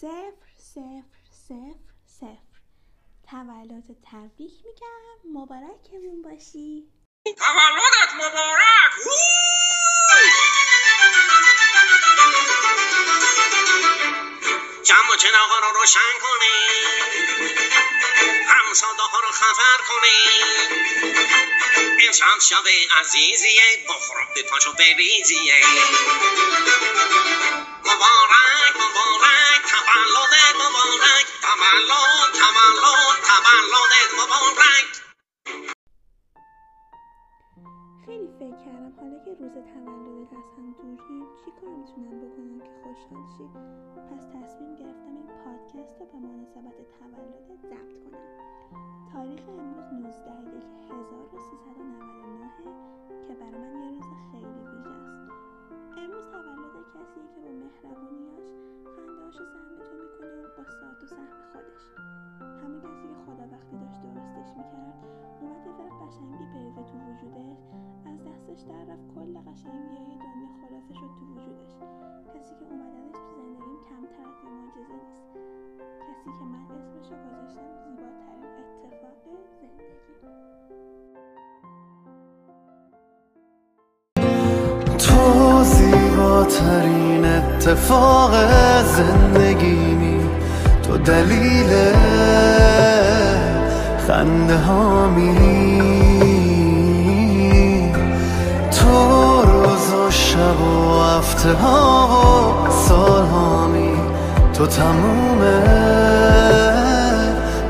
[0.00, 2.60] صفر صفر صفر صفر.
[3.30, 5.40] تولد تبریک میگم.
[5.40, 6.88] مبارکمون باشی.
[7.24, 8.92] تولدت مبارک.
[14.84, 16.58] جمع چراغا رو روشن کنی.
[18.46, 20.18] همساده ها رو خبر کنی.
[22.06, 23.84] امشب شب عزیزیه.
[23.88, 25.60] بخور به پاشو بریزیه.
[38.06, 42.72] خیلی فکر کردم حالا که روز تولدت از هم دوریم چی کار می‌تونم بکنم که
[42.82, 43.46] خوشحال شی؟
[44.08, 48.26] پس تصمیم گرفتم این پادکست رو به مناسبت تولدت ضبط کنم.
[49.12, 52.50] تاریخ امروز 19 یک 1399
[53.26, 55.30] که برای من یه روز خیلی ویژه است.
[56.00, 58.48] امروز تولد کسیه که با مهربونیاش
[58.94, 61.39] خندهاشو سهم تو می‌کنه با ساعت و سهم
[68.50, 69.06] دستش در رفت.
[69.14, 71.72] کل قشنگی های دنیا خلاصه شد تو وجودش.
[72.34, 75.28] کسی که اومدنش تو زندگیم کمتر از معجزه نیست.
[76.06, 78.44] کسی که من اسمشو گذاشتم زیباترین
[78.82, 79.14] اتفاق
[79.60, 80.18] زندگی.
[84.98, 88.32] تو زیباترین اتفاق
[88.82, 90.18] زندگیمی.
[90.82, 91.70] تو دلیل
[94.06, 95.99] خنده هامی
[100.30, 103.96] شب و هفته ها و سال هامی
[104.54, 105.42] تو تموم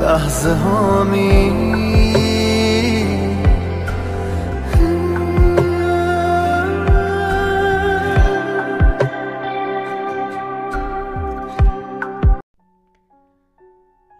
[0.00, 1.44] لحظه هامی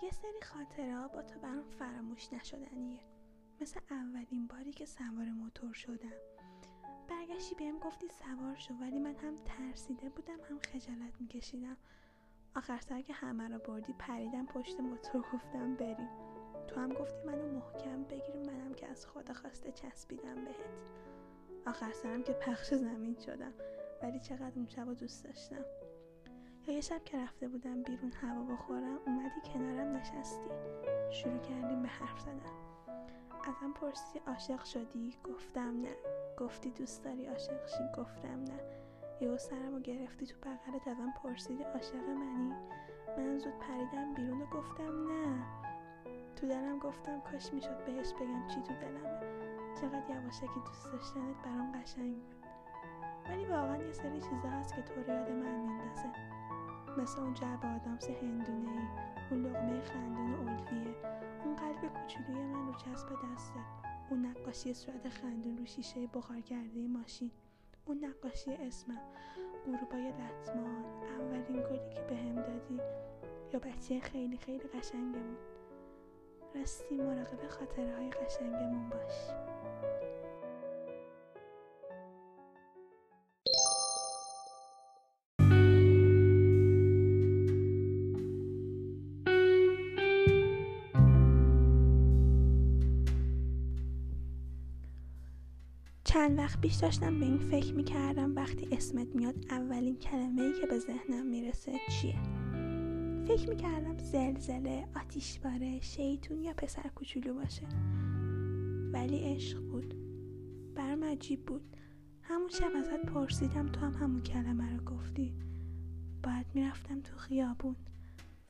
[0.02, 3.00] یه سری خاطره ها با تو برام فراموش نشدنیه.
[3.60, 6.31] مثل اولین باری که سوار موتور شدم.
[7.08, 11.76] برگشتی بهم گفتی سوار شو ولی من هم ترسیده بودم هم خجالت میکشیدم.
[12.56, 16.08] آخر سر که همه رو بردی پریدم پشت موتور گفتم بریم.
[16.68, 20.56] تو هم گفتی منو محکم بگیر منم که از خدا خواسته چسبیدم بهت.
[21.66, 23.52] آخر سرم که پخش زمین شدم
[24.02, 25.64] ولی چقدر اون شب دوست داشتم.
[26.66, 30.50] یا یه شب که رفته بودم بیرون هوا بخورم اومدی کنارم نشستی.
[31.10, 32.52] شروع کردیم به حرف زدن.
[33.44, 36.21] ازم پرسی عاشق شدی؟ گفتم نه.
[36.42, 38.60] گفتی دوست داری عاشق شی؟ گفتم نه.
[39.20, 42.54] یهو سرمو گرفتی تو بغلت ازم پرسیدی عاشق منی؟
[43.18, 45.44] من زود پریدم بیرون و گفتم نه.
[46.36, 49.20] تو دلم گفتم کاش می‌شد بهش بگم چی تو دلمه.
[49.80, 52.46] چقدر یواشکی دوست داشتنت برام قشنگ بود.
[53.28, 56.12] ولی واقعا یه سری چیزا هست که تو رو یاد من میندازه.
[56.98, 58.88] مثل اون جعب آدامس هندونه ای
[59.30, 60.94] اون لغمه خندون الفیه
[61.44, 66.88] اون قلب کوچولوی من رو چسب دستت اون نقاشی صورت خندون رو شیشه بخار کرده
[66.88, 67.30] ماشین.
[67.84, 69.00] اون نقاشی اسمم
[69.66, 70.84] غروبای دستمان
[71.20, 72.80] اولین گلی که بهم دادی.
[73.52, 75.36] یا بچه خیلی خیلی قشنگمون.
[76.54, 79.51] راستی مراقب خاطره های قشنگمون باش.
[96.12, 100.66] چند وقت پیش داشتم به این فکر می‌کردم وقتی اسمت میاد اولین کلمه ای که
[100.66, 102.22] به ذهنم می‌رسه چیه؟
[103.28, 107.66] فکر می‌کردم زلزله آتیشباره شیطون یا پسر کوچولو باشه.
[108.92, 109.94] ولی عشق بود.
[110.74, 111.76] برام عجیب بود.
[112.22, 115.34] همون شب ازت پرسیدم تو هم همون کلمه رو گفتی.
[116.22, 117.76] باید می‌رفتم تو خیابون.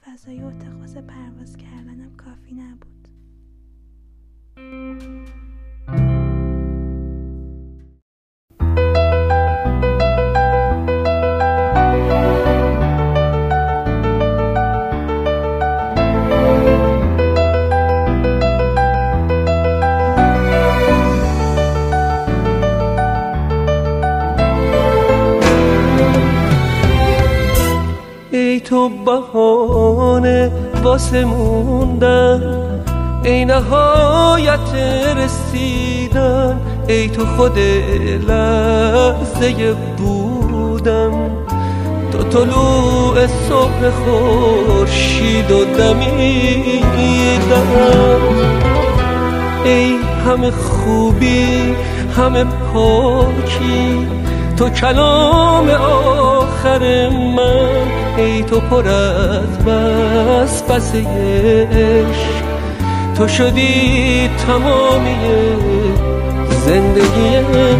[0.05, 3.09] فضای اتاق واسه پرواز کردنم کافی نبود.
[28.65, 30.51] تو بهانه
[30.83, 32.43] واسه موندن.
[33.25, 34.75] ای نهایت
[35.17, 36.61] رسیدن.
[36.89, 37.59] ای تو خود
[38.29, 41.31] لحظه بودن.
[42.13, 46.83] تو طلوع صبح خورشید و دمیدن.
[49.65, 51.75] ای همه خوبی
[52.17, 54.09] همه پاکی.
[54.57, 57.82] تو کلام آخر من.
[58.17, 60.63] ای تو پر از بس
[60.95, 62.43] عشق.
[63.17, 65.17] تو شدی تمامی
[66.67, 67.73] زندگی من.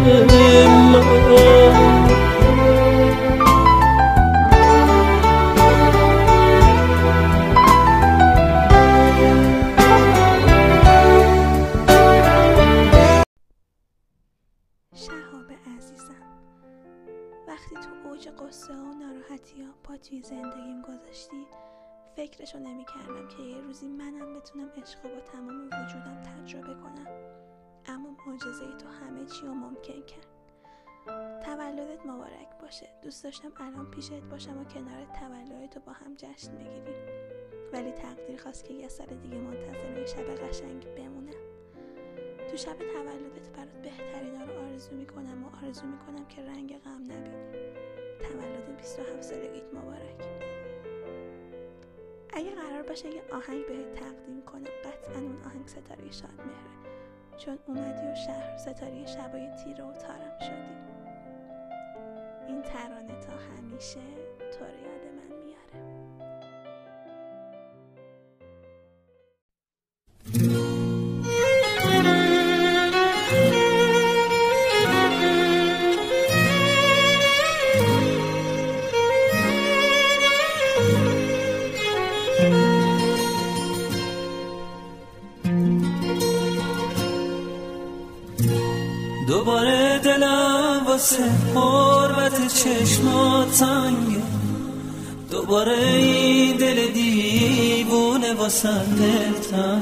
[18.53, 21.47] قصه و ناراحتی ها پا توی زندگیم گذاشتی
[22.15, 27.07] فکرشو نمی کردم که یه روزی منم بتونم عشق با تمام وجودم تجربه کنم.
[27.85, 30.27] اما معجزه تو همه چی رو ممکن کرد.
[31.43, 32.89] تولدت مبارک باشه.
[33.03, 37.07] دوست داشتم الان پیشت باشم و کنار تولدتو با هم جشن بگیریم.
[37.73, 41.43] ولی تقدیر خواست که یه سال دیگه منتظر این شب قشنگ بمونم.
[42.51, 47.72] تو شب تولدت برات بهترینا رو آرزو می‌کنم و آرزو می‌کنم که رنگ غم نبینی.
[48.83, 50.21] 27 سالگیت مبارک.
[52.33, 56.93] اگه قرار باشه یه آهنگ بهت تقدیم کنم قطعا اون آهنگ ستاره شاد مهره.
[57.37, 60.75] چون اومدی و شهر ستاره شبای تیره و تارم شدی.
[62.47, 63.99] این ترانه تا همیشه
[91.03, 91.23] واسه
[91.55, 94.21] حرمت چشمات تنگه
[95.31, 99.79] دوباره این دل دیوونه واسه دل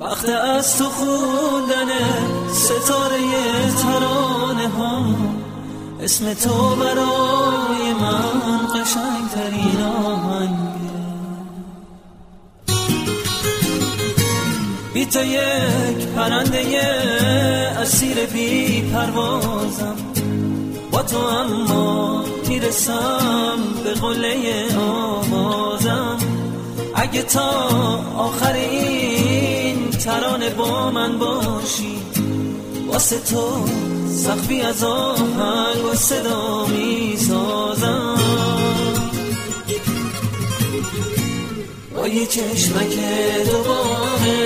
[0.00, 1.88] وقت از تو خوندن
[2.52, 3.18] ستاره
[3.82, 5.04] ترانه ها.
[6.00, 9.80] اسم تو برای من قشنگ ترین
[15.12, 16.80] تو یک پرنده
[17.82, 19.96] اسیر بی پروازم.
[20.90, 26.18] با تو اما می‌رسم به قله آوازم.
[26.94, 27.50] اگه تا
[28.16, 31.98] آخر این ترانه با من باشی
[32.88, 33.66] واسه تو
[34.08, 36.95] سخفی از آهنگ و صدا می‌سازم
[42.16, 42.94] یه چشمک
[43.50, 44.36] دوباره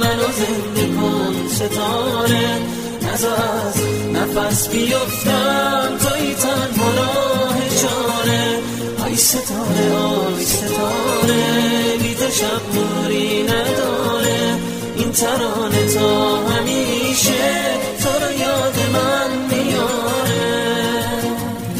[0.00, 2.58] منو زنده کن ستاره.
[3.02, 3.82] نزا از
[4.12, 8.58] نفس بیفتم توی تنها راه چاره.
[9.04, 11.42] آی ستاره آی ستاره
[12.02, 14.56] بیت شب نوری نداره.
[14.96, 17.62] این ترانه تا همیشه